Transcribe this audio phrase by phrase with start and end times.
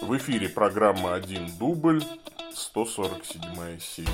[0.00, 2.02] В эфире программа «Один дубль»,
[2.54, 4.08] 147 серия.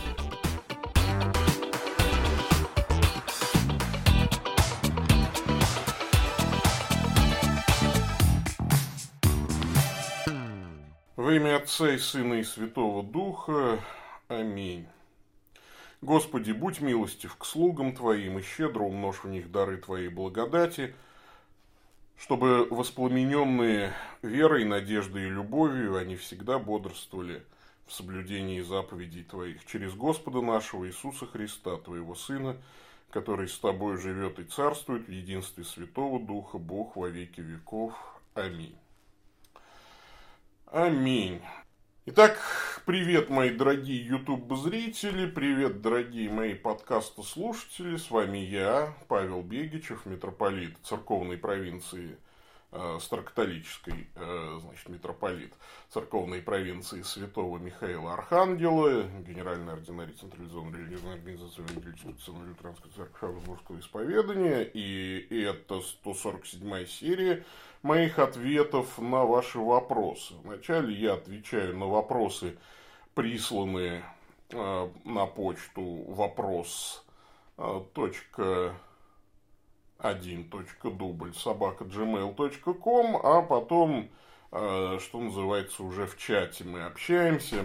[11.17, 13.79] Во имя Отца и Сына и Святого Духа.
[14.29, 14.87] Аминь.
[16.01, 20.95] Господи, будь милостив к слугам Твоим и щедро умножь в них дары Твоей благодати,
[22.25, 27.45] чтобы воспламененные верой, надеждой и любовью они всегда бодрствовали
[27.87, 32.57] в соблюдении заповедей Твоих через Господа нашего Иисуса Христа, Твоего Сына,
[33.11, 37.93] который с Тобой живет и царствует в единстве Святого Духа, Бог во веки веков.
[38.33, 38.75] Аминь.
[40.73, 41.43] Аминь.
[42.07, 42.39] Итак,
[42.85, 47.97] привет, мои дорогие YouTube-зрители, привет, дорогие мои подкасты-слушатели.
[47.97, 52.19] С вами я, Павел Бегичев, митрополит церковной провинции
[53.01, 55.53] старокатолической, э, значит, митрополит
[55.91, 62.15] церковной провинции Святого Михаила Архангела, генеральный ординарий централизованной религиозной организации Евангелической
[62.49, 67.45] лютеранской церкви Шавсбургского исповедания, и это 147 серия
[67.83, 70.35] моих ответов на ваши вопросы.
[70.43, 72.57] Вначале я отвечаю на вопросы,
[73.15, 74.03] присланные
[74.51, 77.05] э, на почту вопрос
[77.57, 78.75] э, точка
[79.99, 84.09] один точка дубль собака gmail.com, а потом,
[84.53, 87.65] э, что называется, уже в чате мы общаемся.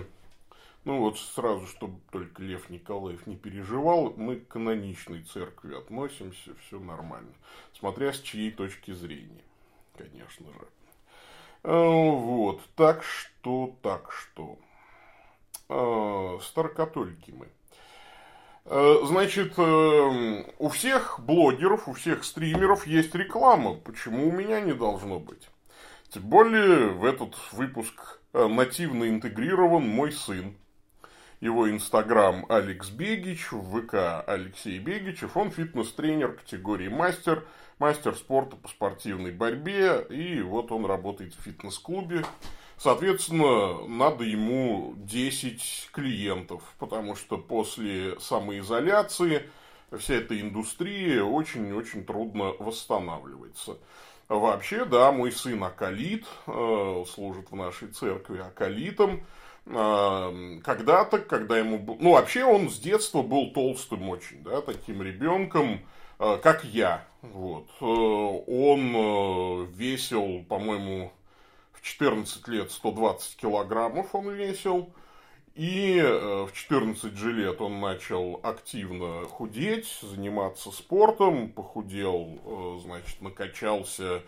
[0.85, 6.79] Ну вот сразу, чтобы только Лев Николаев не переживал, мы к каноничной церкви относимся, все
[6.79, 7.33] нормально.
[7.73, 9.43] Смотря с чьей точки зрения
[9.99, 10.67] конечно же.
[11.63, 14.57] А, вот, так что, так что.
[15.67, 17.47] А, старокатолики мы.
[18.65, 23.75] А, значит, э, у всех блогеров, у всех стримеров есть реклама.
[23.75, 25.49] Почему у меня не должно быть?
[26.09, 30.55] Тем более в этот выпуск э, нативно интегрирован мой сын.
[31.39, 35.37] Его инстаграм Алекс Бегич, в ВК Алексей Бегичев.
[35.37, 37.47] Он фитнес-тренер категории мастер–
[37.79, 42.23] мастер спорта по спортивной борьбе, и вот он работает в фитнес-клубе.
[42.79, 49.49] Соответственно, надо ему 10 клиентов, потому что после самоизоляции
[49.97, 53.77] вся эта индустрия очень-очень трудно восстанавливается.
[54.29, 59.25] Вообще, да, мой сын Акалит, э, служит в нашей церкви Акалитом.
[59.65, 61.97] Э, когда-то, когда ему...
[61.99, 65.81] Ну, вообще он с детства был толстым очень, да, таким ребенком,
[66.19, 67.05] Э, как я.
[67.21, 67.67] Вот.
[67.81, 71.11] Он весил, по-моему,
[71.79, 74.93] в 14 лет 120 килограммов он весил.
[75.55, 84.23] И в 14 же лет он начал активно худеть, заниматься спортом, похудел, значит, накачался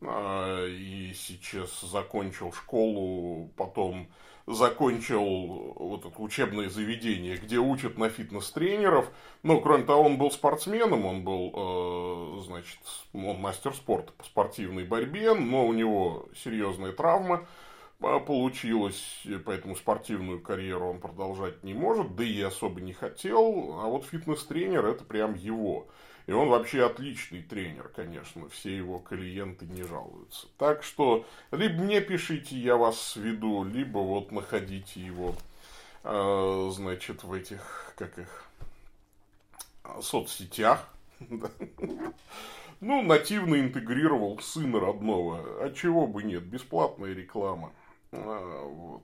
[0.00, 4.08] и сейчас закончил школу, потом
[4.54, 9.10] закончил вот это учебное заведение, где учат на фитнес-тренеров.
[9.42, 12.78] Ну, кроме того, он был спортсменом, он был, э, значит,
[13.12, 17.46] он мастер спорта по спортивной борьбе, но у него серьезная травма
[18.00, 23.86] э, получилась, поэтому спортивную карьеру он продолжать не может, да и особо не хотел, а
[23.86, 25.86] вот фитнес-тренер это прям его.
[26.30, 30.46] И он вообще отличный тренер, конечно, все его клиенты не жалуются.
[30.58, 35.34] Так что, либо мне пишите, я вас сведу, либо вот находите его,
[36.04, 38.44] э, значит, в этих, как их,
[40.00, 40.88] соцсетях.
[42.78, 45.64] Ну, нативно интегрировал сына родного.
[45.64, 47.72] А чего бы нет, бесплатная реклама.
[48.12, 49.02] А, вот.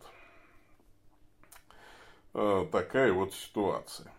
[2.35, 4.13] А, такая вот ситуация.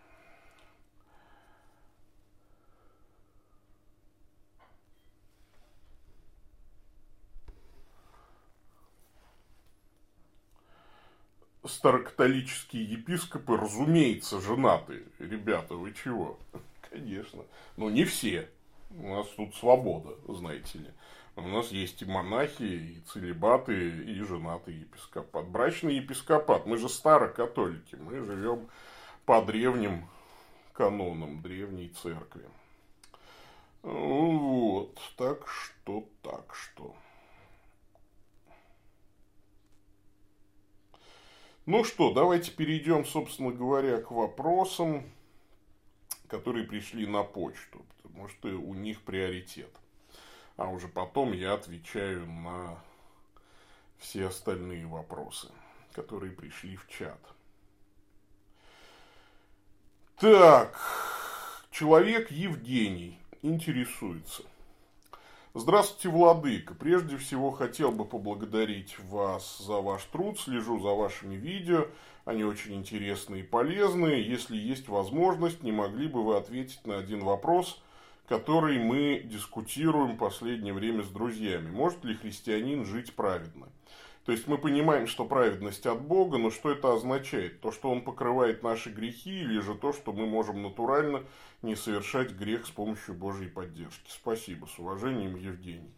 [11.68, 15.04] Старокатолические епископы, разумеется, женаты.
[15.18, 16.38] Ребята, вы чего?
[16.90, 17.44] Конечно.
[17.76, 18.48] Но не все.
[18.90, 20.90] У нас тут свобода, знаете ли.
[21.36, 25.46] У нас есть и монахи, и целебаты, и женатый епископат.
[25.46, 26.66] Брачный епископат.
[26.66, 27.94] Мы же старокатолики.
[27.94, 28.68] Мы живем
[29.24, 30.08] по древним
[30.72, 32.44] канонам древней церкви.
[33.82, 34.98] Вот.
[35.16, 36.96] Так что, так что.
[41.70, 45.04] Ну что, давайте перейдем, собственно говоря, к вопросам,
[46.26, 49.68] которые пришли на почту, потому что у них приоритет.
[50.56, 52.82] А уже потом я отвечаю на
[53.98, 55.48] все остальные вопросы,
[55.92, 57.20] которые пришли в чат.
[60.16, 60.74] Так,
[61.70, 64.42] человек Евгений интересуется.
[65.54, 66.74] Здравствуйте, Владыка.
[66.74, 70.38] Прежде всего хотел бы поблагодарить вас за ваш труд.
[70.38, 71.86] Слежу за вашими видео.
[72.26, 74.28] Они очень интересные и полезные.
[74.28, 77.82] Если есть возможность, не могли бы вы ответить на один вопрос,
[78.28, 81.70] который мы дискутируем в последнее время с друзьями.
[81.70, 83.68] Может ли христианин жить праведно?
[84.28, 87.62] То есть мы понимаем, что праведность от Бога, но что это означает?
[87.62, 91.22] То, что Он покрывает наши грехи, или же то, что мы можем натурально
[91.62, 94.10] не совершать грех с помощью Божьей поддержки?
[94.10, 94.66] Спасибо.
[94.66, 95.94] С уважением, Евгений.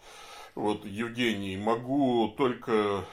[0.54, 3.04] Вот, Евгений, могу только,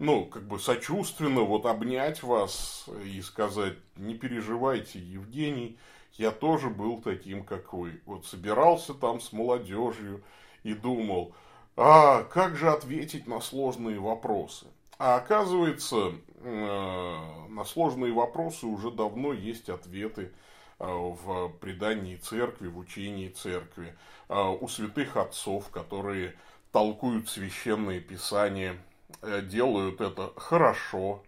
[0.00, 5.78] ну, как бы сочувственно вот обнять вас и сказать, не переживайте, Евгений,
[6.14, 8.00] я тоже был таким, как вы.
[8.04, 10.24] Вот собирался там с молодежью
[10.64, 11.36] и думал,
[11.76, 14.66] а как же ответить на сложные вопросы?
[14.98, 20.32] А оказывается, э, на сложные вопросы уже давно есть ответы
[20.78, 23.96] э, в предании церкви, в учении церкви,
[24.28, 26.34] э, у святых отцов, которые
[26.70, 28.76] толкуют священные писания,
[29.22, 31.22] делают это хорошо.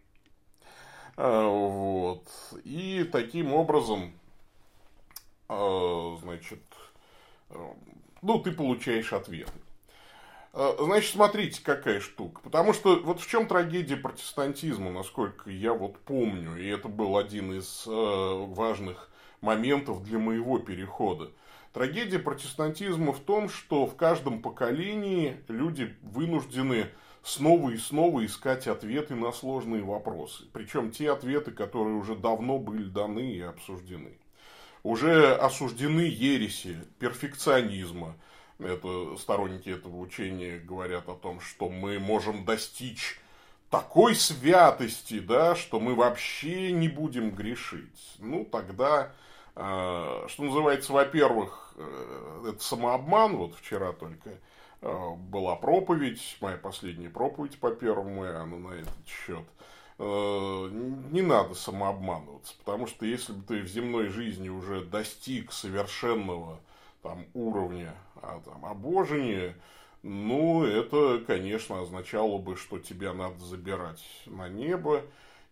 [1.16, 2.28] Вот.
[2.64, 4.12] И таким образом,
[5.48, 6.60] значит,
[8.22, 9.52] ну, ты получаешь ответы.
[10.58, 12.40] А, значит, смотрите, какая штука.
[12.40, 17.52] Потому что вот в чем трагедия протестантизма, насколько я вот помню, и это был один
[17.52, 19.10] из э, важных
[19.42, 21.30] моментов для моего перехода.
[21.74, 26.86] Трагедия протестантизма в том, что в каждом поколении люди вынуждены
[27.22, 30.44] снова и снова искать ответы на сложные вопросы.
[30.54, 34.16] Причем те ответы, которые уже давно были даны и обсуждены.
[34.82, 38.16] Уже осуждены ереси, перфекционизма,
[38.58, 43.20] это, сторонники этого учения говорят о том, что мы можем достичь
[43.70, 48.16] такой святости, да, что мы вообще не будем грешить.
[48.18, 49.12] Ну, тогда,
[49.54, 53.36] э, что называется, во-первых, э, это самообман.
[53.36, 54.30] Вот вчера только
[54.80, 59.44] э, была проповедь, моя последняя проповедь по первому Иоанну на этот счет.
[59.98, 66.60] Не надо самообманываться, потому что если бы ты в земной жизни уже достиг совершенного
[67.06, 69.54] там, уровня а, там, обожения,
[70.02, 75.02] ну, это, конечно, означало бы, что тебя надо забирать на небо,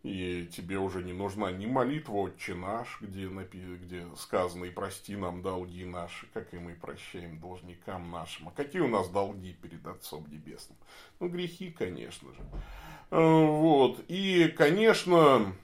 [0.03, 5.43] и тебе уже не нужна ни молитва «Отче наш», где, где сказано «И прости нам
[5.43, 8.49] долги наши, как и мы прощаем должникам нашим».
[8.49, 10.77] А какие у нас долги перед Отцом Небесным?
[11.21, 12.41] Ну, грехи, конечно же.
[13.11, 14.05] А, вот.
[14.09, 15.55] И, конечно,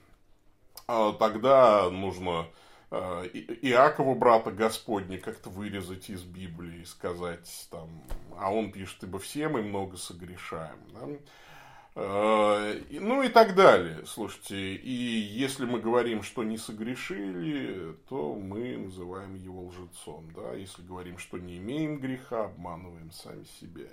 [0.87, 2.47] а, тогда нужно
[2.91, 3.25] Э,
[3.61, 7.89] Иакова, брата Господня, как-то вырезать из Библии и сказать, там,
[8.37, 10.77] а он пишет, ибо все мы много согрешаем.
[10.93, 11.07] Да?
[11.95, 14.05] Э, ну и так далее.
[14.05, 20.29] Слушайте, и если мы говорим, что не согрешили, то мы называем его лжецом.
[20.35, 20.53] Да?
[20.53, 23.87] Если говорим, что не имеем греха, обманываем сами себя.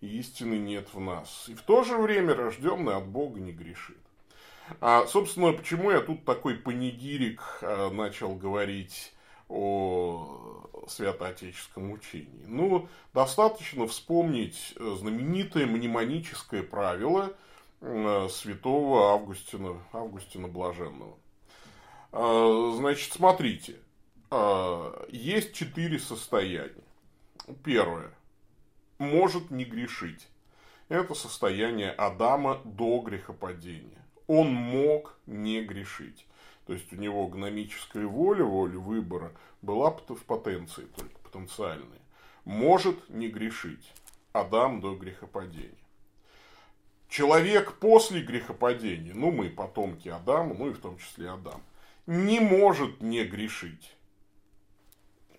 [0.00, 1.46] И истины нет в нас.
[1.48, 3.99] И в то же время рожденный от Бога не грешит.
[4.80, 9.12] А, собственно, почему я тут такой панигирик а, начал говорить
[9.48, 12.44] о святоотеческом учении?
[12.46, 17.32] Ну, достаточно вспомнить знаменитое мнемоническое правило
[17.80, 21.16] а, святого Августина, Августина Блаженного.
[22.12, 23.76] А, значит, смотрите,
[24.30, 26.74] а, есть четыре состояния.
[27.64, 28.12] Первое.
[28.98, 30.28] Может не грешить.
[30.88, 34.00] Это состояние Адама до грехопадения
[34.30, 36.24] он мог не грешить.
[36.64, 41.98] То есть у него гномическая воля, воля выбора была в потенции только потенциальная.
[42.44, 43.92] Может не грешить.
[44.32, 45.74] Адам до грехопадения.
[47.08, 51.60] Человек после грехопадения, ну мы потомки Адама, ну и в том числе Адам,
[52.06, 53.96] не может не грешить.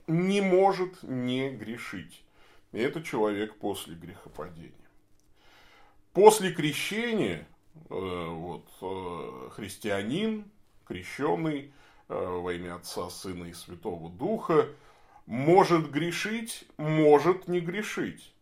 [0.08, 2.26] Не может не грешить.
[2.74, 4.74] И это человек после грехопадения.
[6.12, 7.48] После крещения
[7.90, 10.46] вот, э, христианин,
[10.86, 11.74] крещенный
[12.10, 14.68] э, во имя Отца, Сына и Святого Духа,
[15.26, 18.34] может грешить, может не грешить.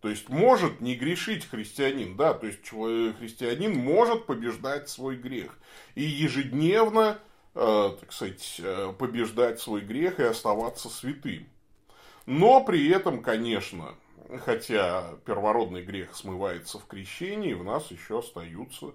[0.00, 5.58] То есть может не грешить христианин, да, то есть христианин может побеждать свой грех.
[5.96, 7.18] И ежедневно,
[7.54, 8.60] э, так сказать,
[8.98, 11.48] побеждать свой грех и оставаться святым.
[12.26, 13.94] Но при этом, конечно,
[14.44, 18.92] хотя первородный грех смывается в крещении, в нас еще остаются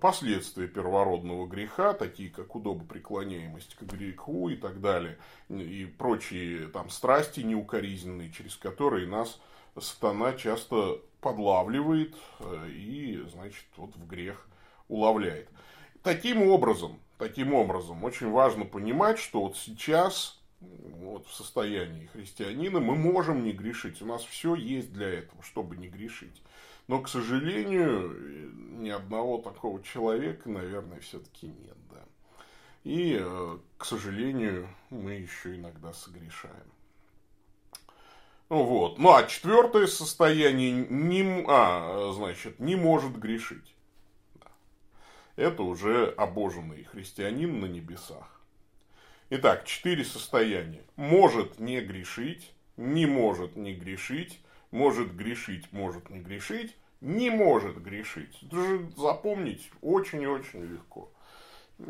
[0.00, 7.40] последствия первородного греха, такие как удобопреклоняемость к греху и так далее, и прочие там страсти
[7.40, 9.40] неукоризненные, через которые нас
[9.78, 14.46] сатана часто подлавливает э, и, значит, вот в грех
[14.88, 15.48] уловляет.
[16.02, 22.96] Таким образом, таким образом, очень важно понимать, что вот сейчас вот, в состоянии христианина, мы
[22.96, 24.02] можем не грешить.
[24.02, 26.42] У нас все есть для этого, чтобы не грешить.
[26.88, 28.50] Но, к сожалению,
[28.80, 31.76] ни одного такого человека, наверное, все-таки нет.
[31.90, 32.02] Да.
[32.84, 36.72] И, э, к сожалению, мы еще иногда согрешаем.
[38.48, 38.98] Ну вот.
[38.98, 43.74] Ну а четвертое состояние не, а, значит, не может грешить.
[45.36, 48.37] Это уже обоженный христианин на небесах.
[49.30, 50.80] Итак, четыре состояния.
[50.96, 58.42] Может не грешить, не может не грешить, может грешить, может не грешить, не может грешить.
[58.42, 61.10] Это же запомнить очень и очень легко.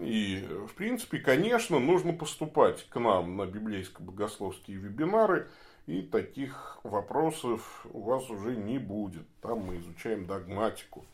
[0.01, 5.49] И, в принципе, конечно, нужно поступать к нам на библейско-богословские вебинары,
[5.87, 9.27] и таких вопросов у вас уже не будет.
[9.43, 11.07] Там мы изучаем догматику.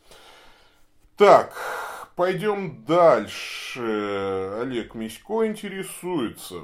[1.18, 1.54] Так,
[2.16, 4.60] Пойдем дальше.
[4.60, 6.60] Олег Мисько интересуется.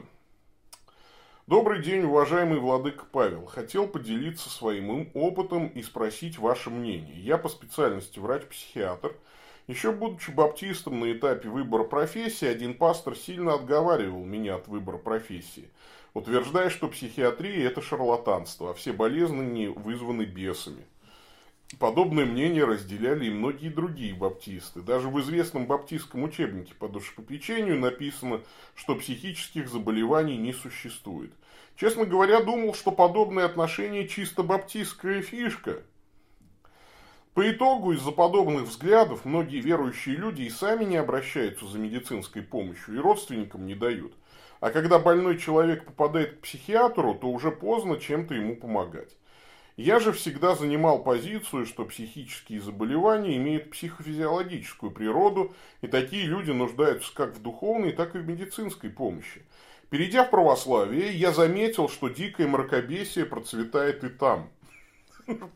[1.49, 3.47] Добрый день, уважаемый владыка Павел.
[3.47, 7.21] Хотел поделиться своим опытом и спросить ваше мнение.
[7.21, 9.12] Я по специальности врач-психиатр.
[9.66, 15.69] Еще будучи баптистом на этапе выбора профессии, один пастор сильно отговаривал меня от выбора профессии,
[16.14, 20.85] утверждая, что психиатрия– это шарлатанство, а все болезни не вызваны бесами.
[21.79, 24.83] Подобное мнение разделяли и многие другие баптисты.
[24.83, 28.41] Даже в известном баптистском учебнике по душепопечению написано,
[28.75, 31.33] что психических заболеваний не существует.
[31.77, 35.83] Честно говоря, думал, что подобное отношение чисто баптистская фишка.
[37.35, 42.97] По итогу, из-за подобных взглядов, многие верующие люди и сами не обращаются за медицинской помощью,
[42.97, 44.12] и родственникам не дают.
[44.59, 49.17] А когда больной человек попадает к психиатру, то уже поздно чем-то ему помогать.
[49.80, 57.10] Я же всегда занимал позицию, что психические заболевания имеют психофизиологическую природу, и такие люди нуждаются
[57.14, 59.42] как в духовной, так и в медицинской помощи.
[59.88, 64.50] Перейдя в православие, я заметил, что дикое мракобесие процветает и там.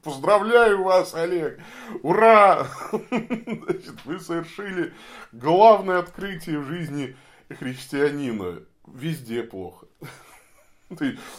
[0.03, 1.61] Поздравляю вас, Олег!
[2.03, 2.67] Ура!
[3.11, 4.95] Значит, вы совершили
[5.33, 7.15] главное открытие в жизни
[7.51, 8.63] христианина.
[8.87, 9.87] Везде плохо.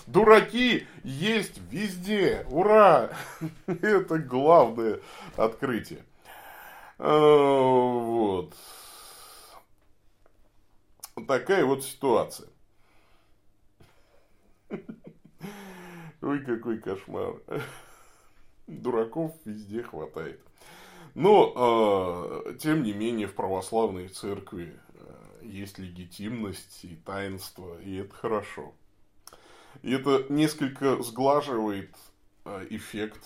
[0.07, 2.45] Дураки есть везде.
[2.49, 3.11] Ура!
[3.67, 4.99] Это главное
[5.35, 6.05] открытие.
[6.97, 8.55] А, вот.
[11.27, 12.49] Такая вот ситуация.
[16.21, 17.35] Ой, какой кошмар.
[18.67, 20.41] Дураков везде хватает.
[21.13, 28.13] Но, э, тем не менее, в православной церкви э, есть легитимность и таинство, и это
[28.13, 28.73] хорошо.
[29.81, 31.95] И это несколько сглаживает
[32.45, 33.21] э, эффект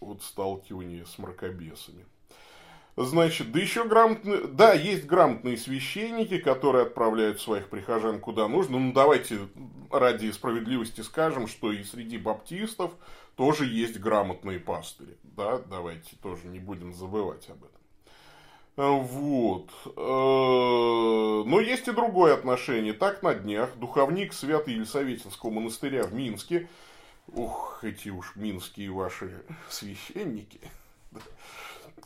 [0.00, 2.04] от сталкивания с мракобесами.
[2.96, 8.78] Значит, да еще грамотные, да, есть грамотные священники, которые отправляют своих прихожан куда нужно.
[8.80, 9.38] Ну, давайте
[9.92, 12.92] ради справедливости скажем, что и среди баптистов
[13.36, 15.16] тоже есть грамотные пастыри.
[15.22, 17.77] Да, давайте тоже не будем забывать об этом.
[18.78, 19.70] Э, вот.
[19.86, 22.92] Э, но есть и другое отношение.
[22.92, 26.68] Так на днях духовник Свято-Елисаветинского монастыря в Минске,
[27.26, 30.60] ух, эти уж минские ваши священники,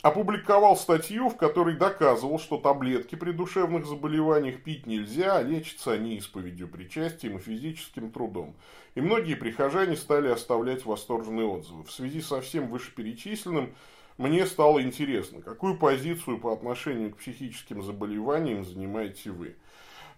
[0.00, 6.16] опубликовал статью, в которой доказывал, что таблетки при душевных заболеваниях пить нельзя, а лечатся они
[6.16, 8.54] исповедью, причастием и физическим трудом.
[8.94, 11.84] И многие прихожане стали оставлять восторженные отзывы.
[11.84, 13.74] В связи со всем вышеперечисленным,
[14.18, 19.56] мне стало интересно, какую позицию по отношению к психическим заболеваниям занимаете вы.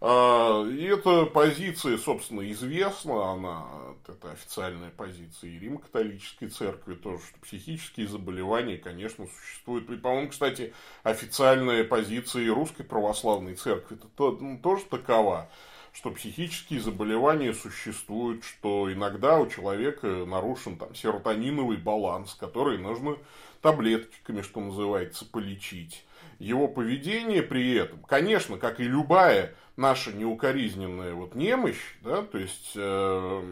[0.01, 3.67] А, и эта позиция, собственно, известна, она,
[4.07, 9.89] это официальная позиция и Рим-католической церкви тоже, что психические заболевания, конечно, существуют.
[9.89, 10.75] И, по-моему, кстати,
[11.05, 15.49] официальная позиция и Русской Православной Церкви это ну, тоже такова,
[15.95, 23.17] что психические заболевания существуют, что иногда у человека нарушен там серотониновый баланс, который нужно
[23.65, 26.05] таблетками, что называется, полечить.
[26.39, 32.73] Его поведение при этом, конечно, как и любая наша неукоризненная вот немощь, да, то есть,
[32.77, 33.43] э,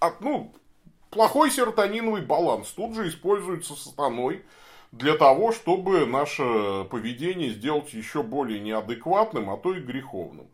[0.00, 0.54] от, ну,
[1.10, 4.42] плохой серотониновый баланс тут же используется сатаной
[4.90, 10.46] для того, чтобы наше поведение сделать еще более неадекватным, а то и греховным.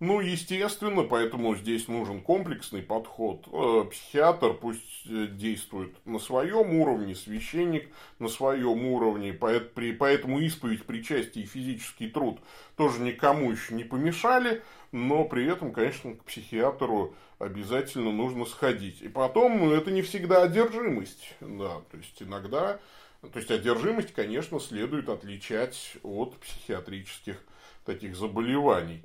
[0.00, 3.48] Ну, естественно, поэтому здесь нужен комплексный подход.
[3.52, 7.88] Э, психиатр пусть э, действует на своем уровне, священник
[8.20, 12.38] на своем уровне, поэтому исповедь, причастие и физический труд
[12.76, 14.62] тоже никому еще не помешали,
[14.92, 19.02] но при этом, конечно, к психиатру обязательно нужно сходить.
[19.02, 22.78] И потом, ну, это не всегда одержимость, да, то есть иногда,
[23.20, 27.42] то есть одержимость, конечно, следует отличать от психиатрических
[27.84, 29.02] таких заболеваний.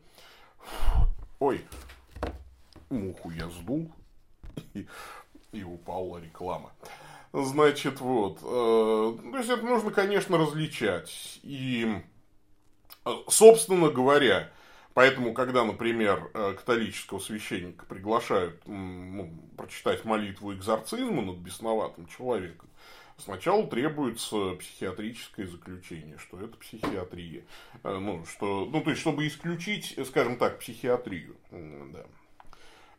[1.40, 1.64] Ой,
[2.90, 3.92] Муху я сдул,
[4.74, 4.88] и,
[5.52, 6.72] и упала реклама.
[7.34, 8.38] Значит, вот.
[8.44, 11.40] Э, то есть, это нужно, конечно, различать.
[11.44, 12.02] И,
[13.06, 14.50] э, собственно говоря,
[14.94, 22.70] Поэтому, когда, например, э, католического священника приглашают ну, прочитать молитву экзорцизма над бесноватым человеком,
[23.18, 27.46] сначала требуется психиатрическое заключение, что это психиатрия.
[27.84, 31.36] Э, ну, что, ну, то есть, чтобы исключить, скажем так, психиатрию.
[31.52, 32.06] Да.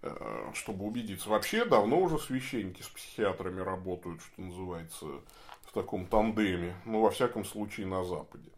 [0.06, 1.30] Э, чтобы убедиться.
[1.30, 5.06] Вообще, давно уже священники с психиатрами работают, что называется,
[5.62, 6.74] в таком тандеме.
[6.84, 8.50] Ну, во всяком случае, на Западе.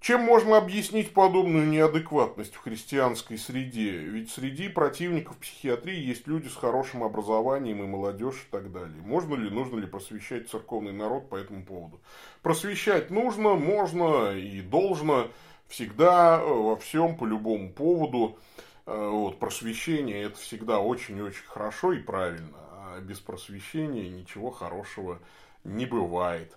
[0.00, 3.98] Чем можно объяснить подобную неадекватность в христианской среде?
[3.98, 9.02] Ведь среди противников психиатрии есть люди с хорошим образованием и молодежь и так далее.
[9.02, 12.00] Можно ли, нужно ли просвещать церковный народ по этому поводу?
[12.42, 15.28] Просвещать нужно, можно и должно
[15.66, 18.38] всегда, э, во всем, по любому поводу.
[18.86, 22.56] Э, вот, просвещение это всегда очень-очень хорошо и правильно.
[22.70, 25.18] А без просвещения ничего хорошего
[25.64, 26.56] не бывает.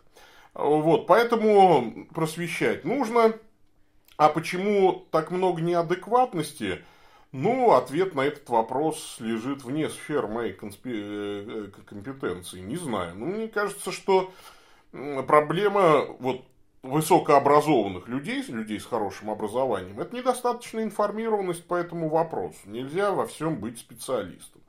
[0.53, 3.34] Вот, поэтому просвещать нужно.
[4.17, 6.84] А почему так много неадекватности?
[7.31, 10.91] Ну, ответ на этот вопрос лежит вне сфер моей конспи...
[10.93, 12.60] Э, компетенции.
[12.60, 13.15] Не знаю.
[13.15, 14.34] Ну, мне кажется, что
[14.91, 16.43] проблема вот
[16.84, 22.60] высокообразованных людей, людей с хорошим образованием, это недостаточная информированность по этому вопросу.
[22.65, 24.61] Нельзя во всем быть специалистом.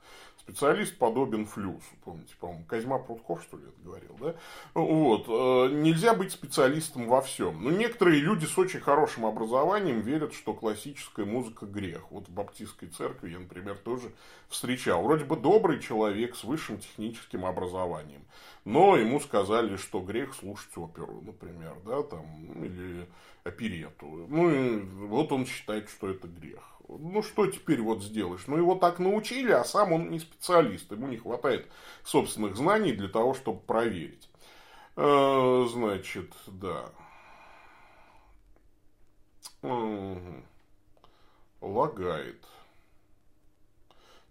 [0.45, 1.79] Специалист подобен флюсу.
[2.03, 4.35] Помните, по-моему, Козьма Прутков, что ли, это говорил, да?
[4.73, 5.25] Вот.
[5.29, 7.63] Э, нельзя быть специалистом во всем.
[7.63, 12.11] Но некоторые люди с очень хорошим образованием верят, что классическая музыка грех.
[12.11, 14.11] Вот в Баптистской церкви я, например, тоже
[14.49, 15.03] встречал.
[15.03, 18.25] Вроде бы добрый человек с высшим техническим образованием.
[18.65, 23.07] Но ему сказали, что грех слушать оперу, например, да, там, или
[23.45, 24.27] оперету.
[24.27, 28.45] Ну, и вот он считает, что это грех ну что теперь вот сделаешь?
[28.47, 31.67] Ну его так научили, а сам он не специалист, ему не хватает
[32.03, 34.29] собственных знаний для того, чтобы проверить.
[34.95, 36.89] Э, значит, да.
[41.61, 42.43] Лагает.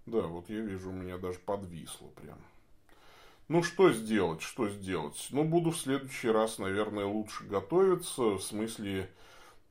[0.05, 2.39] Да, вот я вижу, у меня даже подвисло прям.
[3.49, 5.29] Ну, что сделать, что сделать?
[5.31, 9.11] Ну, буду в следующий раз, наверное, лучше готовиться, в смысле,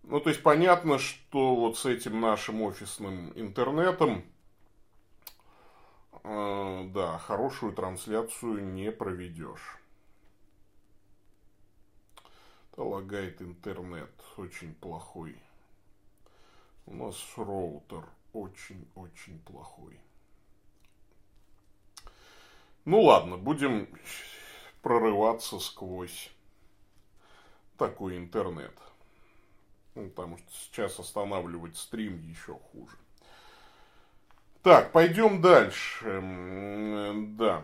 [0.03, 4.23] ну, то есть понятно, что вот с этим нашим офисным интернетом,
[6.23, 9.77] э, да, хорошую трансляцию не проведешь.
[12.71, 15.37] Это лагает интернет, очень плохой.
[16.85, 19.99] У нас роутер очень-очень плохой.
[22.85, 23.87] Ну ладно, будем
[24.81, 26.31] прорываться сквозь
[27.77, 28.73] такой интернет.
[29.95, 32.97] Ну, потому что сейчас останавливать стрим еще хуже.
[34.63, 36.21] Так, пойдем дальше.
[37.37, 37.63] Да.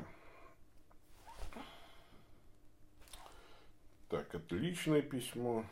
[4.10, 5.64] Так, отличное письмо.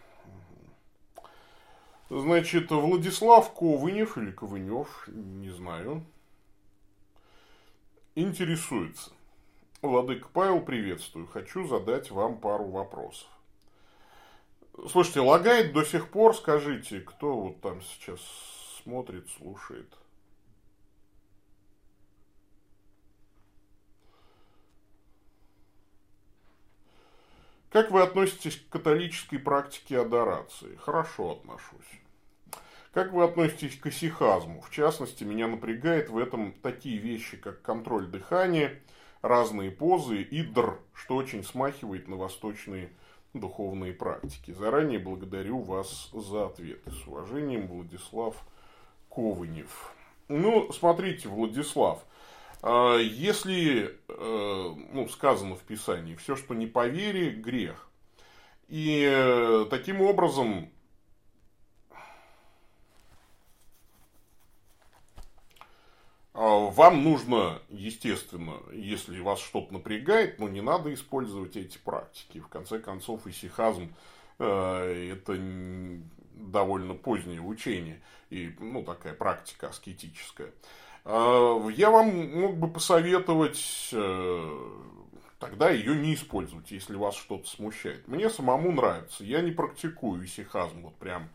[2.10, 6.06] Значит, Владислав Ковынев или Ковынев, не знаю,
[8.14, 9.12] интересуется.
[9.82, 11.28] Владык Павел, приветствую.
[11.28, 13.28] Хочу задать вам пару вопросов.
[14.90, 18.20] Слушайте, лагает до сих пор, скажите, кто вот там сейчас
[18.84, 19.92] смотрит, слушает?
[27.76, 30.76] Как вы относитесь к католической практике адорации?
[30.78, 32.02] Хорошо отношусь.
[32.94, 34.62] Как вы относитесь к исихазму?
[34.62, 38.82] В частности, меня напрягает в этом такие вещи, как контроль дыхания,
[39.22, 42.92] разные позы и др, что очень смахивает на восточные
[43.40, 44.52] духовные практики.
[44.52, 46.92] Заранее благодарю вас за ответы.
[46.92, 48.36] С уважением, Владислав
[49.10, 49.94] Ковынев.
[50.28, 52.04] Ну, смотрите, Владислав,
[52.62, 57.90] а, если, э, ну, сказано в Писании, все, что не по вере, грех.
[58.68, 60.72] И э, таким образом
[66.36, 72.40] вам нужно, естественно, если вас что-то напрягает, но не надо использовать эти практики.
[72.40, 73.94] В конце концов, исихазм
[74.40, 75.40] э, это
[76.34, 80.52] довольно позднее учение и ну, такая практика аскетическая.
[81.06, 84.60] А, я вам мог бы посоветовать э,
[85.40, 88.08] тогда ее не использовать, если вас что-то смущает.
[88.10, 89.24] Мне самому нравится.
[89.24, 91.30] Я не практикую исихазм вот прям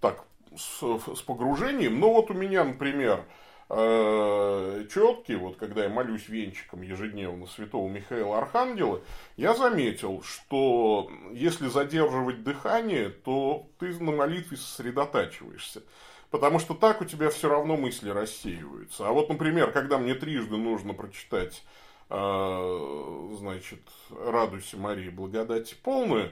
[0.00, 2.00] так с, с погружением.
[2.00, 3.41] Но вот у меня, например, э,
[3.72, 9.00] четкий, вот когда я молюсь венчиком ежедневно святого Михаила Архангела,
[9.36, 15.82] я заметил, что если задерживать дыхание, то ты на молитве сосредотачиваешься.
[16.30, 19.06] Потому что так у тебя все равно мысли рассеиваются.
[19.06, 21.62] А вот, например, когда мне трижды нужно прочитать,
[22.08, 23.80] э, значит,
[24.10, 26.30] «Радуйся, Мария, благодати полную»,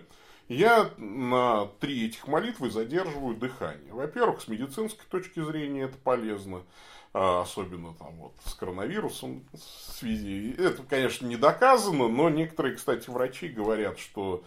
[0.49, 3.93] я на три этих молитвы задерживаю дыхание.
[3.93, 6.63] Во-первых, с медицинской точки зрения это полезно,
[7.13, 9.59] особенно там вот с коронавирусом в
[9.93, 10.55] связи.
[10.59, 14.45] Это, конечно, не доказано, но некоторые, кстати, врачи говорят, что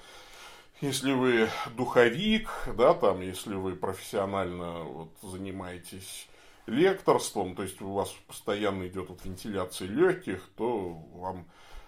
[0.81, 6.27] если вы духовик, да, там, если вы профессионально вот, занимаетесь
[6.65, 11.45] лекторством, то есть у вас постоянно идет вот вентиляция легких, то вам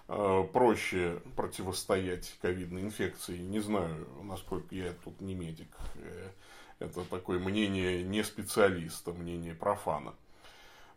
[0.08, 3.38] Э, проще противостоять ковидной инфекции.
[3.38, 5.76] Не знаю, насколько я тут не медик.
[5.96, 6.30] Э,
[6.78, 10.14] это такое мнение не специалиста, мнение профана.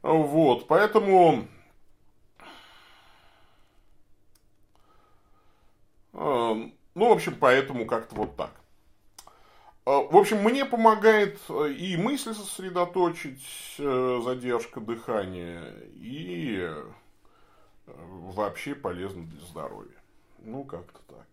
[0.02, 1.46] Вот, поэтому...
[6.12, 6.54] Э,
[6.94, 8.52] ну, в общем, поэтому как-то вот так.
[9.84, 13.42] В общем, мне помогает и мысль сосредоточить,
[13.78, 16.70] задержка дыхания, и
[17.86, 19.96] вообще полезно для здоровья.
[20.40, 21.26] Ну, как-то так.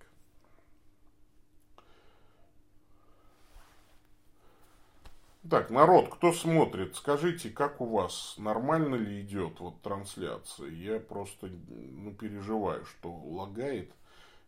[5.50, 10.70] Так, народ, кто смотрит, скажите, как у вас, нормально ли идет вот трансляция?
[10.70, 13.92] Я просто ну, переживаю, что лагает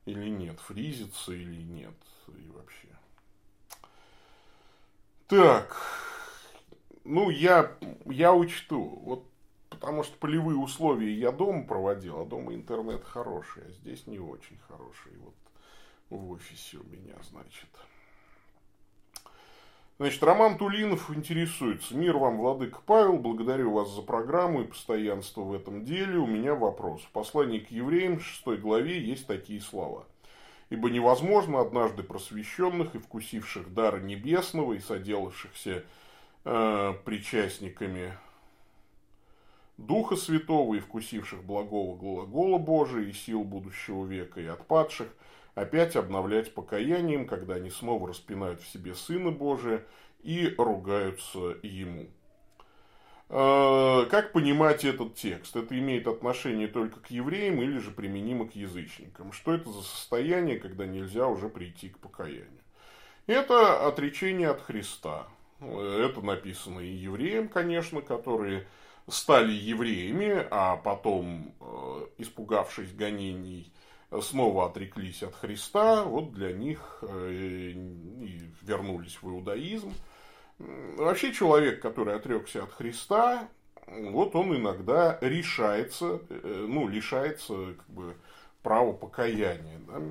[0.05, 1.93] или нет, фризится или нет,
[2.29, 2.87] и вообще.
[5.27, 5.75] Так,
[7.03, 8.81] ну я, я учту.
[9.03, 9.25] Вот
[9.69, 14.57] потому что полевые условия я дома проводил, а дома интернет хороший, а здесь не очень
[14.67, 15.11] хороший.
[15.17, 15.35] Вот
[16.09, 17.69] в офисе у меня, значит.
[19.99, 21.95] Значит, Роман Тулинов интересуется.
[21.95, 26.19] Мир вам, Владыка Павел, благодарю вас за программу и постоянство в этом деле.
[26.19, 27.01] У меня вопрос.
[27.01, 30.05] В послании к евреям, 6 главе, есть такие слова.
[30.69, 35.83] «Ибо невозможно однажды просвещенных и вкусивших дара небесного и соделавшихся
[36.45, 38.13] э, причастниками
[39.77, 45.07] Духа Святого и вкусивших благого глагола Божия и сил будущего века и отпадших,
[45.57, 49.83] опять обновлять покаянием, когда они снова распинают в себе Сына Божия
[50.21, 52.05] и ругаются Ему.
[53.29, 55.55] А, как понимать этот текст?
[55.55, 59.31] Это имеет отношение только к евреям или же применимо к язычникам?
[59.31, 62.61] Что это за состояние, когда нельзя уже прийти к покаянию?
[63.25, 65.27] Это отречение от Христа.
[65.59, 68.67] Это написано и евреям, конечно, которые
[69.07, 73.71] стали евреями, а потом, э, испугавшись гонений,
[74.21, 77.73] снова отреклись от Христа, вот для них э,
[78.61, 79.93] вернулись в иудаизм.
[80.59, 83.47] Вообще человек, который отрекся от Христа,
[83.85, 88.15] вот он иногда решается, э, ну, лишается как бы
[88.63, 89.79] права покаяния.
[89.87, 90.01] Да?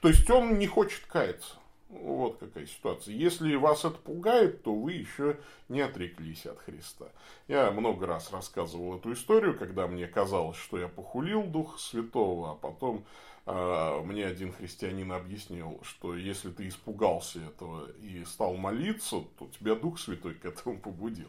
[0.00, 1.54] То есть он не хочет каяться.
[1.88, 3.14] Вот какая ситуация.
[3.14, 5.36] Если вас это пугает, то вы еще
[5.68, 7.06] не отреклись от Христа.
[7.46, 12.54] Я много раз рассказывал эту историю, когда мне казалось, что я похулил Духа Святого, а
[12.54, 13.04] потом
[13.46, 19.74] э, мне один христианин объяснил, что если ты испугался этого и стал молиться, то тебя
[19.74, 21.28] Дух Святой к этому побудил.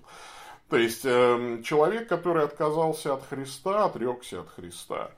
[0.70, 5.12] То есть э, человек, который отказался от Христа, отрекся от Христа,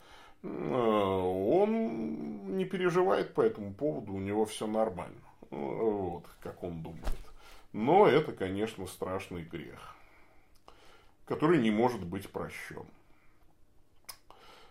[0.43, 5.15] э, он не переживает по этому поводу, у него все нормально.
[5.49, 7.03] Вот, как он думает.
[7.73, 9.95] Но это, конечно, страшный грех,
[11.25, 12.85] который не может быть прощен.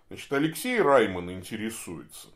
[0.08, 2.28] Значит, Алексей Райман интересуется.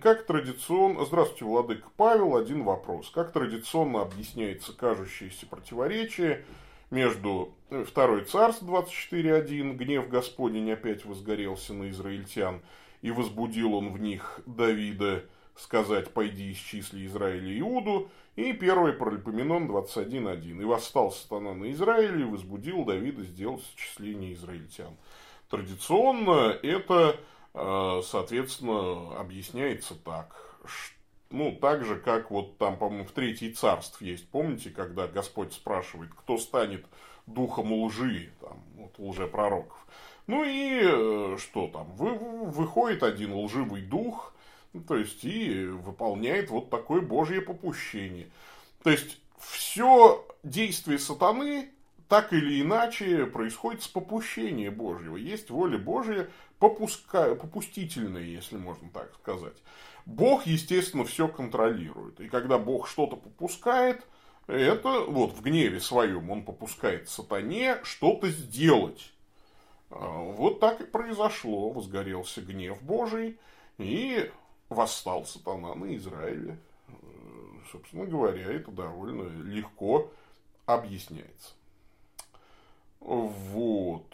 [0.00, 1.04] Как традиционно...
[1.04, 2.36] Здравствуйте, Владыка Павел.
[2.36, 3.08] Один вопрос.
[3.10, 6.44] Как традиционно объясняется кажущееся противоречие
[6.90, 7.54] между
[7.86, 12.62] Второй Царств 24.1, гнев Господень опять возгорелся на израильтян,
[13.02, 15.24] и возбудил он в них Давида,
[15.56, 20.60] сказать «пойди исчисли Израиля и Иуду», и первый Паральпоменон 21.1.
[20.60, 24.96] «И восстал сатана на Израиле и возбудил Давида сделать исчисление израильтян».
[25.48, 27.18] Традиционно это,
[27.54, 30.58] э, соответственно, объясняется так.
[31.30, 34.28] Ну, так же, как вот там, по-моему, в Третий Царств есть.
[34.28, 36.84] Помните, когда Господь спрашивает, кто станет
[37.26, 39.86] духом лжи, там, вот, лжепророков.
[40.26, 41.92] Ну и э, что там?
[41.96, 44.34] Вы, выходит один лживый дух–
[44.80, 48.28] то есть, и выполняет вот такое Божье попущение.
[48.82, 51.70] То есть, все действие сатаны
[52.08, 55.16] так или иначе происходит с попущения Божьего.
[55.16, 57.34] Есть воля Божья попуска...
[57.34, 59.56] попустительная, если можно так сказать.
[60.04, 62.20] Бог, естественно, все контролирует.
[62.20, 64.06] И когда Бог что-то попускает,
[64.46, 69.12] это вот в гневе своем он попускает сатане что-то сделать.
[69.90, 71.70] А, вот так и произошло.
[71.70, 73.38] Возгорелся гнев Божий.
[73.78, 74.30] И
[74.68, 76.58] восстал сатана на Израиле.
[77.70, 80.10] Собственно говоря, это довольно легко
[80.66, 81.54] объясняется.
[83.00, 84.06] Вот.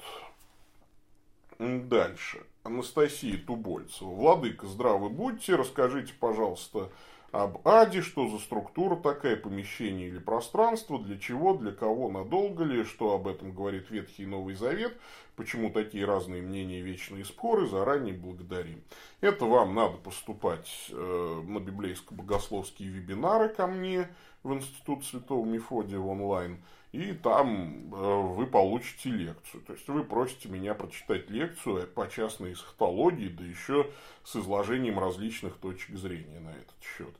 [1.58, 2.44] Дальше.
[2.64, 4.10] Анастасия Тубольцева.
[4.10, 5.56] Владыка, здравы будьте.
[5.56, 6.90] Расскажите, пожалуйста,
[7.32, 12.84] об аде, что за структура такая, помещение или пространство, для чего, для кого, надолго ли,
[12.84, 14.96] что об этом говорит Ветхий и Новый Завет,
[15.36, 18.82] почему такие разные мнения, вечные споры, заранее благодарим.
[19.20, 24.08] Это вам надо поступать э, на библейско-богословские вебинары ко мне
[24.42, 29.62] в Институт Святого Мефодия онлайн, и там э, вы получите лекцию.
[29.62, 33.90] То есть вы просите меня прочитать лекцию по частной эсхатологии, да еще
[34.24, 37.14] с изложением различных точек зрения на этот счет.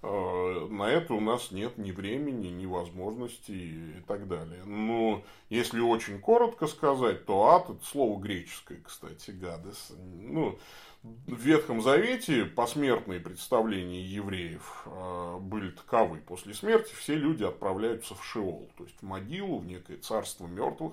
[0.00, 4.62] Э, на это у нас нет ни времени, ни возможности и так далее.
[4.64, 9.92] Но если очень коротко сказать, то ад это слово греческое, кстати, гадес.
[10.22, 10.58] Ну,
[11.02, 16.18] в Ветхом Завете посмертные представления евреев э, были таковы.
[16.18, 20.92] После смерти все люди отправляются в Шеол, то есть в могилу, в некое царство мертвых.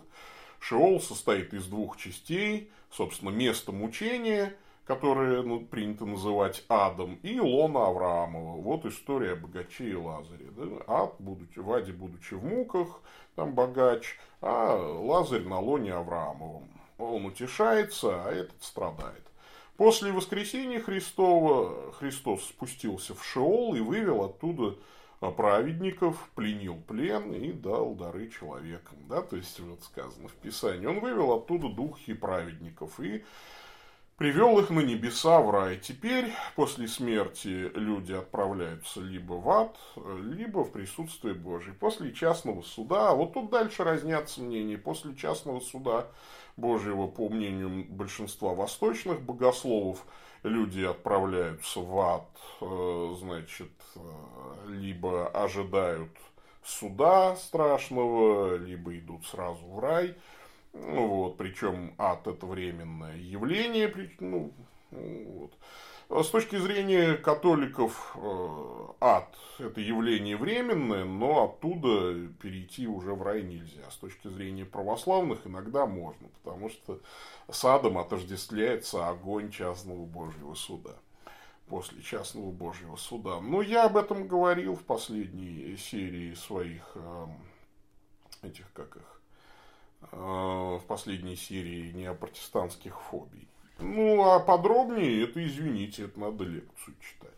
[0.60, 7.88] Шеол состоит из двух частей, собственно, место мучения– которое ну, принято называть адом, и Лона
[7.88, 8.62] Авраамова.
[8.62, 10.48] Вот история о богаче и Лазаре.
[10.56, 10.63] Да?
[10.88, 13.02] Ад, будучи, в аде, будучи в муках,
[13.36, 16.69] там богач, а Лазарь на лоне Авраамовом.
[16.98, 19.24] Он утешается, а этот страдает.
[19.76, 24.76] После воскресения Христова Христос спустился в Шеол и вывел оттуда
[25.32, 28.98] праведников, пленил плен и дал дары человекам.
[29.10, 29.21] Да?
[29.21, 33.26] То есть, вот сказано в Писании, он вывел оттуда духи праведников и
[34.17, 35.78] привел их на небеса в рай.
[35.78, 41.73] Теперь, после смерти, люди отправляются либо в ад, либо в присутствие Божие.
[41.73, 46.08] После частного суда, а вот тут дальше разнятся мнения, после частного суда
[46.56, 50.06] Божьего, по мнению большинства восточных богословов,
[50.43, 52.30] люди отправляются в ад,
[52.62, 53.99] э, значит, э,
[54.69, 56.12] либо ожидают
[56.63, 60.15] суда страшного, либо идут сразу в рай–
[60.76, 63.92] ну, вот, причем ад это временное явление.
[64.20, 64.52] Ну,
[64.92, 65.52] вот.
[66.08, 73.24] А с точки зрения католиков э, ад это явление временное, но оттуда перейти уже в
[73.24, 73.90] рай нельзя.
[73.90, 77.00] С точки зрения православных иногда можно, потому что
[77.50, 80.94] с адом отождествляется огонь частного Божьего суда.
[81.68, 83.42] После частного Божьего суда.
[83.42, 87.26] Но я об этом говорил в последней серии своих э,
[88.44, 89.14] этих, как их,
[90.12, 93.48] в последней серии неопротестантских фобий.
[93.80, 97.32] Ну, а подробнее, это, извините, это надо лекцию читать.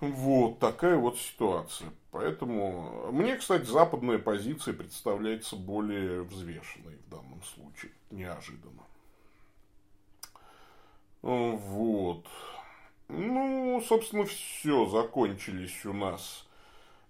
[0.00, 1.88] Вот такая вот ситуация.
[2.10, 7.92] Поэтому мне, кстати, западная позиция представляется более взвешенной в данном случае.
[8.10, 8.82] Неожиданно.
[11.22, 12.26] Вот.
[13.08, 14.86] Ну, собственно, все.
[14.86, 16.46] Закончились у нас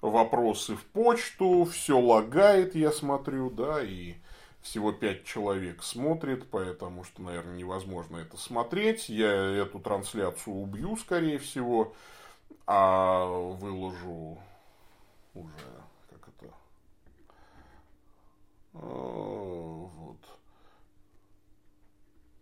[0.00, 1.64] вопросы в почту.
[1.64, 4.14] Все лагает, я смотрю, да, и
[4.64, 9.10] всего пять человек смотрит, поэтому что, наверное, невозможно это смотреть.
[9.10, 11.94] Я эту трансляцию убью, скорее всего,
[12.66, 14.38] а выложу
[15.34, 15.52] уже,
[16.08, 16.54] как это,
[18.72, 20.16] а, вот.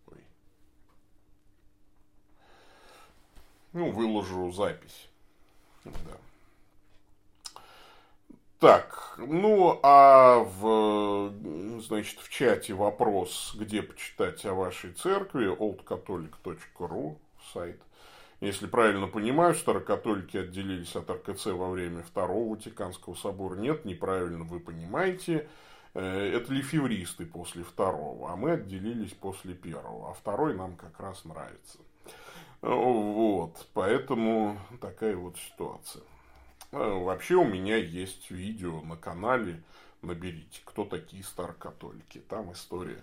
[0.07, 0.23] Ой.
[3.73, 5.09] Ну, выложу запись.
[5.83, 6.22] Да.
[8.63, 11.33] Так, ну а в,
[11.81, 17.17] значит, в чате вопрос, где почитать о вашей церкви, oldcatholic.ru
[17.51, 17.81] сайт.
[18.39, 23.55] Если правильно понимаю, старокатолики отделились от РКЦ во время Второго Ватиканского собора.
[23.55, 25.49] Нет, неправильно вы понимаете.
[25.93, 30.11] Э, это лифевристы после второго, а мы отделились после первого.
[30.11, 31.79] А второй нам как раз нравится.
[32.61, 36.03] Вот, поэтому такая вот ситуация.
[36.73, 39.61] Э, вообще у меня есть видео на канале,
[40.01, 42.19] наберите, кто такие старокатолики.
[42.27, 42.99] Там история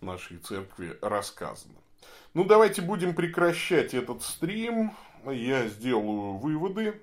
[0.00, 1.74] нашей церкви рассказана.
[2.34, 4.92] Ну, давайте будем прекращать этот стрим.
[5.24, 7.00] Я сделаю выводы.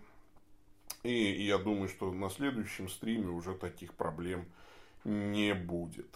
[1.04, 4.46] И я думаю, что на следующем стриме уже таких проблем
[5.06, 6.10] не будет.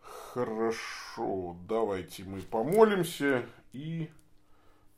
[0.00, 4.10] Хорошо, давайте мы помолимся и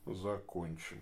[0.06, 1.00] закончим.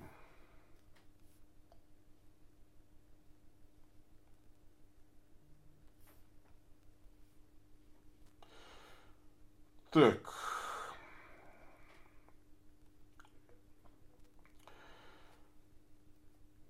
[9.92, 10.20] Так.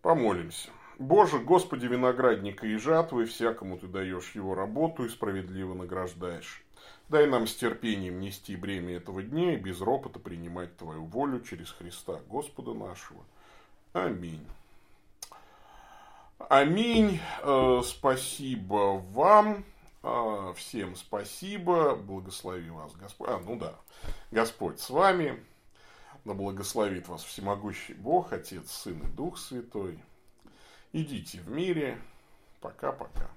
[0.02, 0.70] Помолимся.
[0.98, 6.64] Боже, Господи, виноградника и жатвы, всякому Ты даешь его работу и справедливо награждаешь.
[7.08, 11.70] Дай нам с терпением нести бремя этого дня и без ропота принимать Твою волю через
[11.70, 13.22] Христа, Господа нашего.
[13.92, 14.44] Аминь.
[16.48, 17.20] аминь.
[17.42, 19.64] Э, спасибо вам.
[20.02, 21.94] Э, всем спасибо.
[21.94, 23.28] Благослови вас Господь.
[23.28, 23.74] А, ну да.
[24.30, 25.42] Господь с вами.
[26.24, 29.98] Да благословит вас всемогущий Бог, Отец, Сын и Дух Святой.
[30.92, 31.98] Идите в мире.
[32.60, 33.28] Пока-пока.